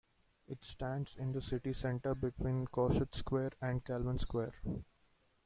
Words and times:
It 0.47 0.63
stands 0.63 1.15
in 1.15 1.31
the 1.31 1.43
city 1.43 1.73
centre, 1.73 2.15
between 2.15 2.65
Kossuth 2.65 3.13
square 3.13 3.51
and 3.61 3.85
Kalvin 3.85 4.19
square. 4.19 4.55